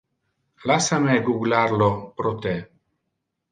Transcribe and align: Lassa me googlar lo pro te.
Lassa 0.69 0.97
me 1.03 1.17
googlar 1.27 1.77
lo 1.83 1.91
pro 2.17 2.35
te. 2.47 2.57